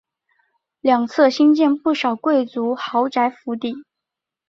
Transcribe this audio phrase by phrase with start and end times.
[0.79, 3.83] 两侧兴建不少贵族豪宅府邸。